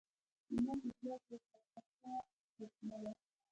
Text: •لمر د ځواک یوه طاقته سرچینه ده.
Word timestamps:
•لمر 0.53 0.77
د 0.83 0.85
ځواک 0.99 1.21
یوه 1.29 1.39
طاقته 1.51 2.13
سرچینه 2.53 2.97
ده. 3.03 3.11